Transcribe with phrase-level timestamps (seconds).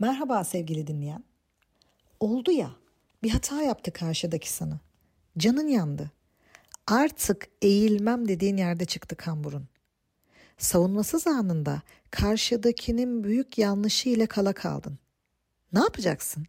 [0.00, 1.24] Merhaba sevgili dinleyen.
[2.20, 2.70] Oldu ya,
[3.22, 4.80] bir hata yaptı karşıdaki sana.
[5.38, 6.10] Canın yandı.
[6.86, 9.68] Artık eğilmem dediğin yerde çıktı kamburun.
[10.58, 14.98] Savunmasız anında karşıdakinin büyük yanlışı ile kala kaldın.
[15.72, 16.46] Ne yapacaksın?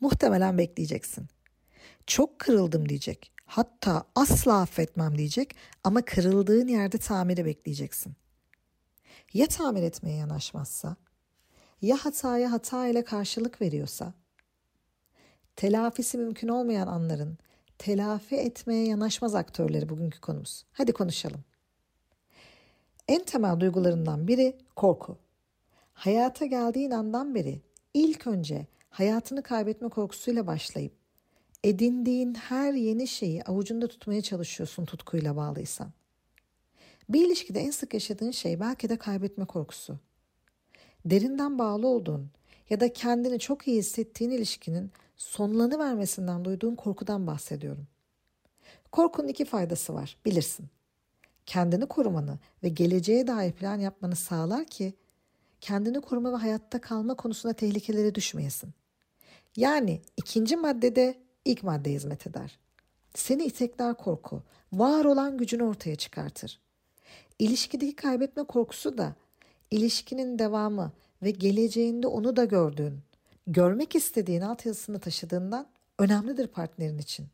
[0.00, 1.28] Muhtemelen bekleyeceksin.
[2.06, 3.32] Çok kırıldım diyecek.
[3.46, 8.14] Hatta asla affetmem diyecek ama kırıldığın yerde tamiri bekleyeceksin.
[9.34, 10.96] Ya tamir etmeye yanaşmazsa?
[11.82, 14.14] Ya hataya hata ile karşılık veriyorsa?
[15.56, 17.38] Telafisi mümkün olmayan anların
[17.78, 20.64] telafi etmeye yanaşmaz aktörleri bugünkü konumuz.
[20.72, 21.44] Hadi konuşalım.
[23.08, 25.18] En temel duygularından biri korku.
[25.92, 27.60] Hayata geldiğin andan beri
[27.94, 30.92] ilk önce hayatını kaybetme korkusuyla başlayıp
[31.64, 35.92] edindiğin her yeni şeyi avucunda tutmaya çalışıyorsun tutkuyla bağlıysan.
[37.08, 39.98] Bir ilişkide en sık yaşadığın şey belki de kaybetme korkusu.
[41.04, 42.30] Derinden bağlı olduğun
[42.70, 47.86] ya da kendini çok iyi hissettiğin ilişkinin sonlanı vermesinden duyduğun korkudan bahsediyorum.
[48.92, 50.66] Korkunun iki faydası var, bilirsin.
[51.46, 54.94] Kendini korumanı ve geleceğe dair plan yapmanı sağlar ki
[55.60, 58.70] kendini koruma ve hayatta kalma konusunda tehlikelere düşmeyesin.
[59.56, 62.58] Yani ikinci maddede ilk madde hizmet eder.
[63.14, 66.60] Seni itekler korku, var olan gücünü ortaya çıkartır.
[67.38, 69.14] İlişkideki kaybetme korkusu da
[69.72, 70.92] ilişkinin devamı
[71.22, 73.00] ve geleceğinde onu da gördüğün,
[73.46, 75.66] görmek istediğin altyazısını taşıdığından
[75.98, 77.26] önemlidir partnerin için.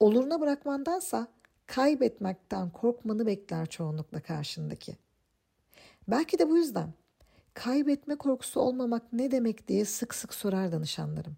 [0.00, 1.28] Oluruna bırakmandansa
[1.66, 4.96] kaybetmekten korkmanı bekler çoğunlukla karşındaki.
[6.08, 6.92] Belki de bu yüzden
[7.54, 11.36] kaybetme korkusu olmamak ne demek diye sık sık sorar danışanlarım.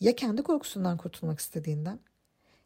[0.00, 2.00] Ya kendi korkusundan kurtulmak istediğinden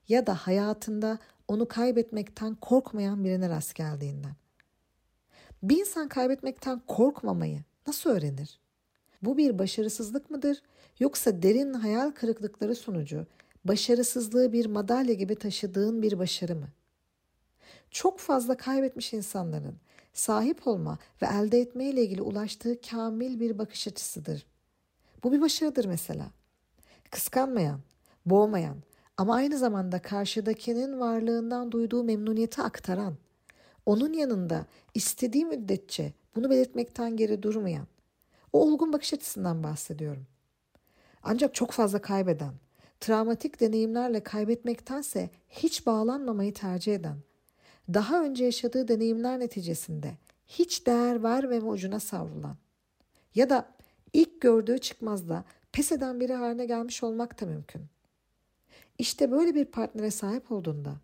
[0.08, 4.43] ya da hayatında onu kaybetmekten korkmayan birine rast geldiğinden.
[5.64, 8.60] Bir insan kaybetmekten korkmamayı nasıl öğrenir?
[9.22, 10.62] Bu bir başarısızlık mıdır
[10.98, 13.26] yoksa derin hayal kırıklıkları sonucu
[13.64, 16.68] başarısızlığı bir madalya gibi taşıdığın bir başarı mı?
[17.90, 19.76] Çok fazla kaybetmiş insanların
[20.12, 24.46] sahip olma ve elde etme ile ilgili ulaştığı kamil bir bakış açısıdır.
[25.22, 26.26] Bu bir başarıdır mesela.
[27.10, 27.80] Kıskanmayan,
[28.26, 28.76] boğmayan
[29.16, 33.16] ama aynı zamanda karşıdakinin varlığından duyduğu memnuniyeti aktaran,
[33.86, 37.86] onun yanında istediği müddetçe bunu belirtmekten geri durmayan,
[38.52, 40.26] o olgun bakış açısından bahsediyorum.
[41.22, 42.54] Ancak çok fazla kaybeden,
[43.00, 47.16] travmatik deneyimlerle kaybetmektense hiç bağlanmamayı tercih eden,
[47.94, 50.14] daha önce yaşadığı deneyimler neticesinde
[50.48, 52.56] hiç değer vermeme ucuna savrulan
[53.34, 53.74] ya da
[54.12, 57.82] ilk gördüğü çıkmazda pes eden biri haline gelmiş olmak da mümkün.
[58.98, 60.96] İşte böyle bir partnere sahip olduğunda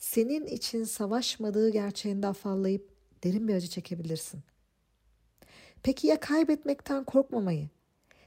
[0.00, 2.90] senin için savaşmadığı gerçeğinde afallayıp
[3.24, 4.40] derin bir acı çekebilirsin.
[5.82, 7.68] Peki ya kaybetmekten korkmamayı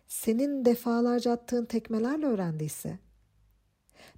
[0.08, 3.00] senin defalarca attığın tekmelerle öğrendiyse?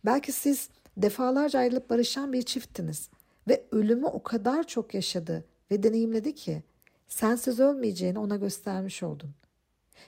[0.05, 3.09] Belki siz defalarca ayrılıp barışan bir çifttiniz
[3.47, 6.63] ve ölümü o kadar çok yaşadı ve deneyimledi ki
[7.07, 9.31] sensiz ölmeyeceğini ona göstermiş oldun.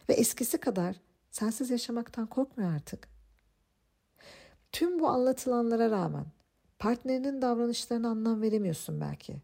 [0.10, 0.96] Ve eskisi kadar
[1.32, 3.08] sensiz yaşamaktan korkmuyor artık.
[4.72, 6.26] Tüm bu anlatılanlara rağmen
[6.80, 9.36] partnerinin davranışlarına anlam veremiyorsun belki.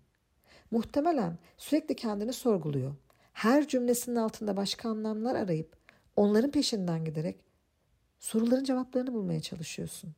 [0.72, 2.96] Muhtemelen sürekli kendini sorguluyor.
[3.34, 5.76] Her cümlesinin altında başka anlamlar arayıp
[6.16, 7.40] onların peşinden giderek
[8.20, 10.16] soruların cevaplarını bulmaya çalışıyorsun.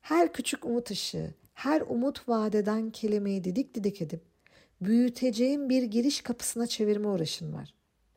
[0.00, 4.22] Her küçük umut ışığı, her umut vadeden kelimeyi didik didik edip
[4.80, 7.74] büyüteceğin bir giriş kapısına çevirme uğraşın var.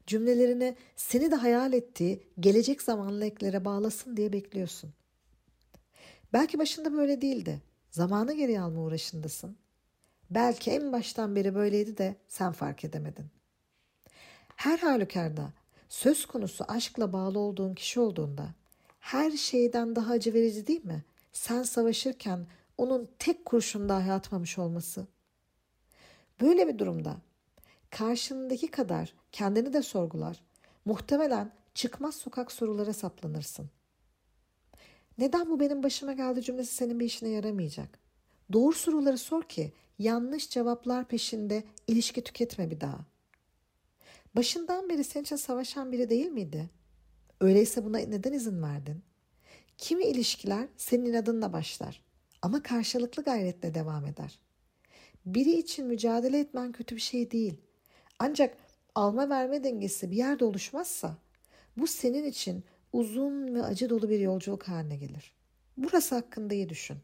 [0.07, 4.93] Cümlelerini seni de hayal ettiği gelecek zamanlı eklere bağlasın diye bekliyorsun.
[6.33, 7.61] Belki başında böyle değildi.
[7.93, 9.57] Zamanı geri alma uğraşındasın.
[10.29, 13.25] Belki en baştan beri böyleydi de sen fark edemedin.
[14.55, 15.53] Her halükarda
[15.89, 18.49] söz konusu aşkla bağlı olduğun kişi olduğunda
[18.99, 21.03] her şeyden daha acı verici değil mi?
[21.33, 25.07] Sen savaşırken onun tek kurşun dahi atmamış olması.
[26.41, 27.17] Böyle bir durumda
[27.89, 30.43] karşındaki kadar kendini de sorgular,
[30.85, 33.69] muhtemelen çıkmaz sokak sorulara saplanırsın.
[35.17, 37.99] Neden bu benim başıma geldi cümlesi senin bir işine yaramayacak.
[38.53, 43.05] Doğru soruları sor ki yanlış cevaplar peşinde ilişki tüketme bir daha.
[44.35, 46.69] Başından beri senin için savaşan biri değil miydi?
[47.41, 49.03] Öyleyse buna neden izin verdin?
[49.77, 52.03] Kimi ilişkiler senin inadınla başlar
[52.41, 54.39] ama karşılıklı gayretle devam eder.
[55.25, 57.57] Biri için mücadele etmen kötü bir şey değil.
[58.19, 58.57] Ancak
[58.95, 61.17] alma verme dengesi bir yerde oluşmazsa
[61.77, 62.63] bu senin için
[62.93, 65.33] uzun ve acı dolu bir yolculuk haline gelir.
[65.77, 66.97] Burası hakkında iyi düşün.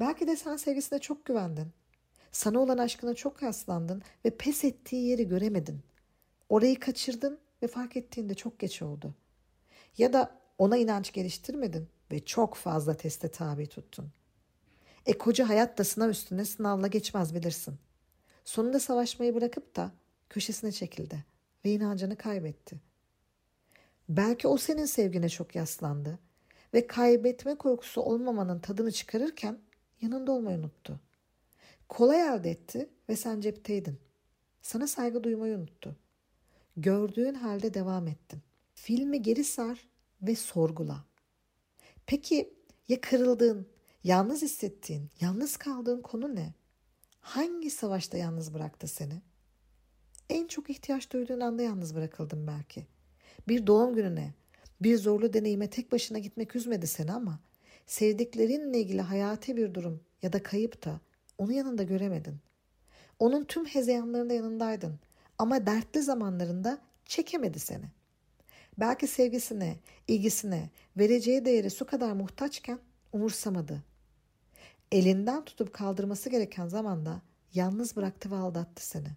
[0.00, 1.68] Belki de sen sevgisine çok güvendin.
[2.32, 5.80] Sana olan aşkına çok yaslandın ve pes ettiği yeri göremedin.
[6.48, 9.14] Orayı kaçırdın ve fark ettiğinde çok geç oldu.
[9.98, 14.12] Ya da ona inanç geliştirmedin ve çok fazla teste tabi tuttun.
[15.06, 17.74] E koca hayat da sınav üstüne sınavla geçmez bilirsin.
[18.44, 19.92] Sonunda savaşmayı bırakıp da
[20.30, 21.24] köşesine çekildi
[21.64, 22.91] ve inancını kaybetti.
[24.08, 26.18] Belki o senin sevgine çok yaslandı
[26.74, 29.58] ve kaybetme korkusu olmamanın tadını çıkarırken
[30.00, 31.00] yanında olmayı unuttu.
[31.88, 33.98] Kolay elde etti ve sen cepteydin.
[34.62, 35.96] Sana saygı duymayı unuttu.
[36.76, 38.42] Gördüğün halde devam ettin.
[38.74, 39.88] Filmi geri sar
[40.22, 41.04] ve sorgula.
[42.06, 42.54] Peki
[42.88, 43.66] ya kırıldığın,
[44.04, 46.54] yalnız hissettiğin, yalnız kaldığın konu ne?
[47.20, 49.22] Hangi savaşta yalnız bıraktı seni?
[50.30, 52.86] En çok ihtiyaç duyduğun anda yalnız bırakıldın belki.
[53.48, 54.34] Bir doğum gününe,
[54.80, 57.40] bir zorlu deneyime tek başına gitmek üzmedi seni ama
[57.86, 61.00] sevdiklerinle ilgili hayati bir durum ya da kayıp da
[61.38, 62.36] onu yanında göremedin.
[63.18, 64.98] Onun tüm hezeyanlarında yanındaydın
[65.38, 67.84] ama dertli zamanlarında çekemedi seni.
[68.78, 69.76] Belki sevgisine,
[70.08, 72.78] ilgisine, vereceği değeri su kadar muhtaçken
[73.12, 73.82] umursamadı.
[74.92, 77.22] Elinden tutup kaldırması gereken zamanda
[77.54, 79.08] yalnız bıraktı ve aldattı seni.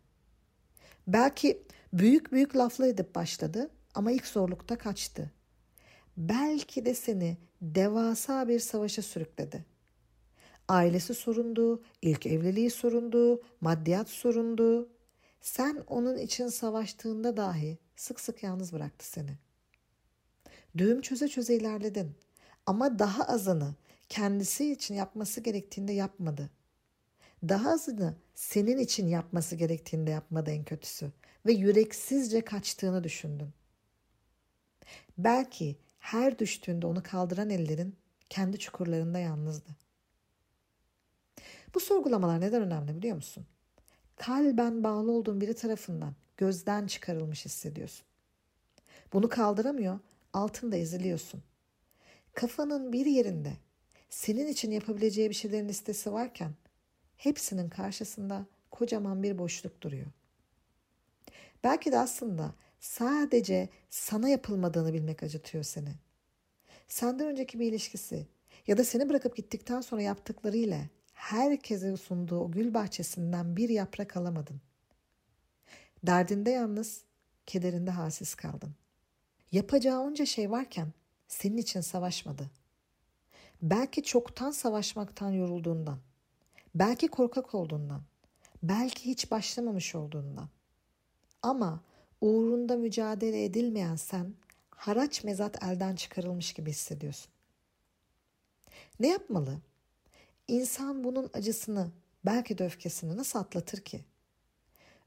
[1.07, 1.63] Belki
[1.93, 5.31] büyük büyük laflar edip başladı ama ilk zorlukta kaçtı.
[6.17, 9.65] Belki de seni devasa bir savaşa sürükledi.
[10.67, 14.89] Ailesi sorundu, ilk evliliği sorundu, maddiyat sorundu.
[15.41, 19.37] Sen onun için savaştığında dahi sık sık yalnız bıraktı seni.
[20.77, 22.11] Düğüm çöze çöze ilerledin
[22.65, 23.75] ama daha azını
[24.09, 26.49] kendisi için yapması gerektiğinde yapmadı.
[27.43, 31.11] Daha azını senin için yapması gerektiğinde yapmadı en kötüsü
[31.45, 33.49] ve yüreksizce kaçtığını düşündün.
[35.17, 37.95] Belki her düştüğünde onu kaldıran ellerin
[38.29, 39.75] kendi çukurlarında yalnızdı.
[41.75, 43.45] Bu sorgulamalar neden önemli biliyor musun?
[44.15, 48.05] Kalben bağlı olduğun biri tarafından gözden çıkarılmış hissediyorsun.
[49.13, 49.99] Bunu kaldıramıyor,
[50.33, 51.43] altında eziliyorsun.
[52.33, 53.53] Kafanın bir yerinde
[54.09, 56.51] senin için yapabileceği bir şeylerin listesi varken
[57.17, 60.07] hepsinin karşısında kocaman bir boşluk duruyor.
[61.63, 62.53] Belki de aslında
[62.85, 65.89] sadece sana yapılmadığını bilmek acıtıyor seni.
[66.87, 68.27] Senden önceki bir ilişkisi
[68.67, 70.81] ya da seni bırakıp gittikten sonra yaptıklarıyla
[71.13, 74.61] herkese sunduğu o gül bahçesinden bir yaprak alamadın.
[76.03, 77.01] Derdinde yalnız,
[77.45, 78.75] kederinde halsiz kaldın.
[79.51, 80.93] Yapacağı onca şey varken
[81.27, 82.51] senin için savaşmadı.
[83.61, 85.99] Belki çoktan savaşmaktan yorulduğundan,
[86.75, 88.01] belki korkak olduğundan,
[88.63, 90.49] belki hiç başlamamış olduğundan.
[91.41, 91.83] Ama
[92.21, 94.33] uğrunda mücadele edilmeyen sen
[94.69, 97.31] haraç mezat elden çıkarılmış gibi hissediyorsun.
[98.99, 99.57] Ne yapmalı?
[100.47, 101.91] İnsan bunun acısını,
[102.25, 104.01] belki de öfkesini nasıl atlatır ki?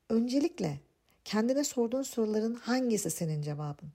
[0.08, 0.80] Öncelikle
[1.24, 3.92] kendine sorduğun soruların hangisi senin cevabın?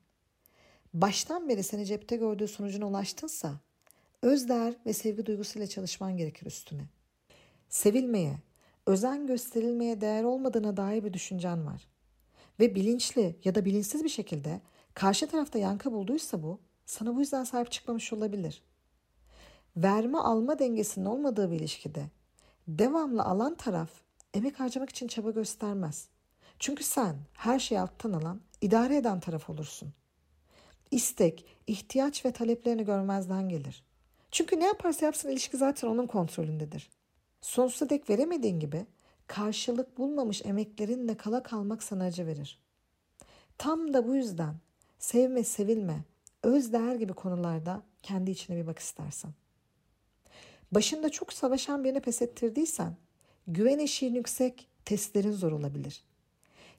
[0.93, 3.59] Baştan beri seni cepte gördüğü sonucuna ulaştınsa
[4.21, 6.83] özdeğer ve sevgi duygusuyla çalışman gerekir üstüne.
[7.69, 8.37] Sevilmeye,
[8.85, 11.92] özen gösterilmeye değer olmadığına dair bir düşüncen var.
[12.59, 14.61] Ve bilinçli ya da bilinçsiz bir şekilde
[14.93, 18.63] karşı tarafta yankı bulduysa bu, sana bu yüzden sahip çıkmamış olabilir.
[19.77, 22.05] Verme alma dengesinin olmadığı bir ilişkide
[22.67, 23.89] devamlı alan taraf
[24.33, 26.07] emek harcamak için çaba göstermez.
[26.59, 29.93] Çünkü sen her şeyi alttan alan, idare eden taraf olursun.
[30.91, 33.83] İstek, ihtiyaç ve taleplerini görmezden gelir.
[34.31, 36.89] Çünkü ne yaparsa yapsın ilişki zaten onun kontrolündedir.
[37.41, 38.85] Sonsuza dek veremediğin gibi
[39.27, 42.59] karşılık bulmamış emeklerinle kala kalmak sana acı verir.
[43.57, 44.55] Tam da bu yüzden
[44.99, 46.03] sevme, sevilme,
[46.43, 49.31] öz değer gibi konularda kendi içine bir bak istersen.
[50.71, 52.95] Başında çok savaşan birini pes ettirdiysen,
[53.47, 56.03] güven eşiğin yüksek, testlerin zor olabilir.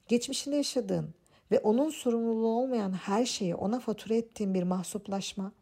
[0.09, 1.15] Geçmişinde yaşadığın
[1.51, 5.53] ve onun sorumluluğu olmayan her şeyi ona fatura ettiğin bir mahsuplaşma,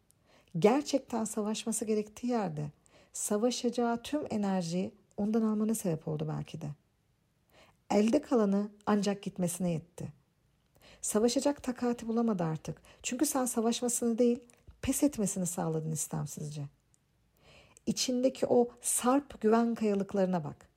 [0.59, 2.67] gerçekten savaşması gerektiği yerde
[3.13, 6.71] savaşacağı tüm enerjiyi ondan almana sebep oldu belki de.
[7.91, 10.13] Elde kalanı ancak gitmesine yetti.
[11.01, 12.83] Savaşacak takati bulamadı artık.
[13.03, 14.39] Çünkü sen savaşmasını değil,
[14.83, 16.63] pes etmesini sağladın istemsizce.
[17.87, 20.69] İçindeki o sarp güven kayalıklarına bak.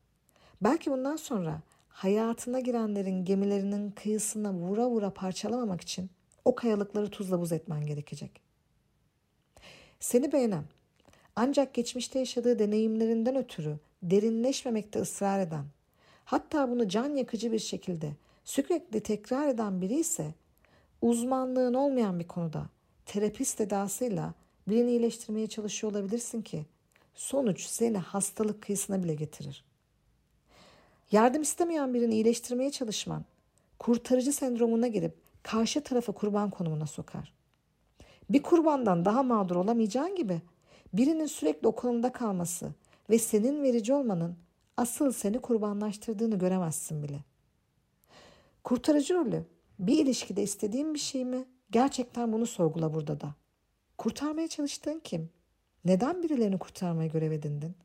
[0.62, 6.10] Belki bundan sonra hayatına girenlerin gemilerinin kıyısına vura vura parçalamamak için
[6.46, 8.42] o kayalıkları tuzla buz etmen gerekecek.
[10.00, 10.64] Seni beğenen,
[11.36, 13.78] ancak geçmişte yaşadığı deneyimlerinden ötürü
[14.12, 15.66] derinleşmemekte ısrar eden,
[16.26, 18.12] hatta bunu can yakıcı bir şekilde
[18.44, 20.34] sürekli tekrar eden biri ise
[21.02, 22.66] uzmanlığın olmayan bir konuda
[23.06, 24.34] terapist edasıyla
[24.68, 26.66] birini iyileştirmeye çalışıyor olabilirsin ki
[27.16, 29.64] sonuç seni hastalık kıyısına bile getirir.
[31.12, 33.26] Yardım istemeyen birini iyileştirmeye çalışman,
[33.80, 37.34] kurtarıcı sendromuna girip karşı tarafı kurban konumuna sokar.
[38.30, 40.42] Bir kurbandan daha mağdur olamayacağın gibi
[40.94, 42.72] birinin sürekli o konumda kalması
[43.10, 44.38] ve senin verici olmanın
[44.78, 47.20] asıl seni kurbanlaştırdığını göremezsin bile.
[48.64, 49.46] Kurtarıcı rolü
[49.80, 51.46] bir ilişkide istediğin bir şey mi?
[51.72, 53.36] Gerçekten bunu sorgula burada da.
[53.98, 55.30] Kurtarmaya çalıştığın kim?
[55.86, 57.76] Neden birilerini kurtarmaya görev edindin?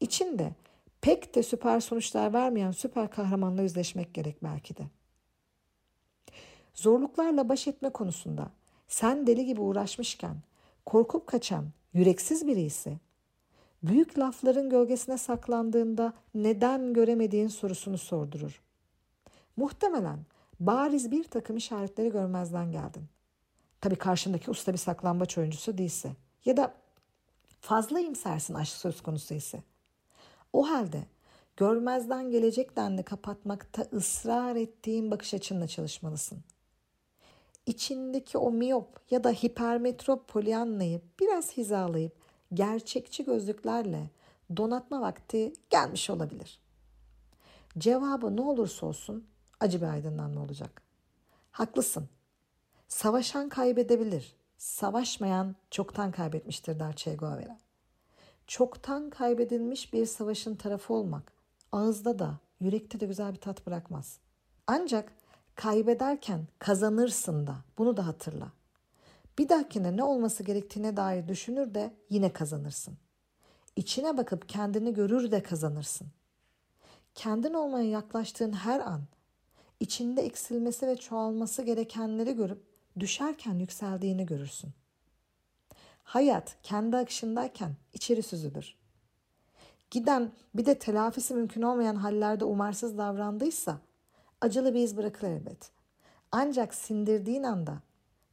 [0.00, 0.52] İçinde
[1.00, 4.82] pek de süper sonuçlar vermeyen süper kahramanla yüzleşmek gerek belki de.
[6.74, 8.50] Zorluklarla baş etme konusunda
[8.88, 10.36] sen deli gibi uğraşmışken
[10.86, 12.98] korkup kaçan yüreksiz biri ise
[13.88, 18.62] büyük lafların gölgesine saklandığında neden göremediğin sorusunu sordurur.
[19.56, 20.18] Muhtemelen
[20.60, 23.04] bariz bir takım işaretleri görmezden geldin.
[23.80, 26.12] Tabii karşındaki usta bir saklambaç oyuncusu değilse
[26.44, 26.74] ya da
[27.60, 29.62] fazla imsersin aşk söz konusu ise.
[30.52, 31.06] O halde
[31.56, 36.38] görmezden gelecek denli kapatmakta ısrar ettiğin bakış açınla çalışmalısın.
[37.66, 42.23] İçindeki o miyop ya da hipermetrop polyannayı biraz hizalayıp
[42.54, 44.10] gerçekçi gözlüklerle
[44.56, 46.58] donatma vakti gelmiş olabilir.
[47.78, 49.26] Cevabı ne olursa olsun
[49.60, 50.82] acı bir aydınlanma olacak.
[51.50, 52.08] Haklısın.
[52.88, 54.36] Savaşan kaybedebilir.
[54.58, 57.58] Savaşmayan çoktan kaybetmiştir der Che Guevara.
[58.46, 61.32] Çoktan kaybedilmiş bir savaşın tarafı olmak
[61.72, 64.18] ağızda da yürekte de güzel bir tat bırakmaz.
[64.66, 65.12] Ancak
[65.54, 68.52] kaybederken kazanırsın da bunu da hatırla.
[69.38, 72.96] Bir dahakine ne olması gerektiğine dair düşünür de yine kazanırsın.
[73.76, 76.06] İçine bakıp kendini görür de kazanırsın.
[77.14, 79.00] Kendin olmaya yaklaştığın her an
[79.80, 82.62] içinde eksilmesi ve çoğalması gerekenleri görüp
[83.00, 84.70] düşerken yükseldiğini görürsün.
[86.04, 88.76] Hayat kendi akışındayken içeri süzülür.
[89.90, 93.78] Giden bir de telafisi mümkün olmayan hallerde umarsız davrandıysa
[94.40, 95.70] acılı bir iz bırakır elbet.
[96.32, 97.78] Ancak sindirdiğin anda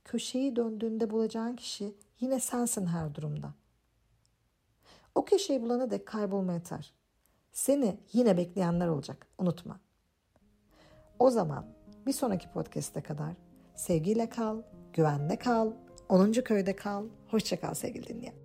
[0.03, 3.53] köşeyi döndüğünde bulacağın kişi yine sensin her durumda.
[5.15, 6.93] O köşeyi bulana dek kaybolma yeter.
[7.51, 9.27] Seni yine bekleyenler olacak.
[9.38, 9.79] Unutma.
[11.20, 11.65] O zaman
[12.05, 13.34] bir sonraki podcast'e kadar
[13.75, 14.62] sevgiyle kal,
[14.93, 15.72] güvenle kal,
[16.10, 16.31] 10.
[16.31, 17.05] köyde kal.
[17.27, 18.36] Hoşça kal sevgili dinleyen.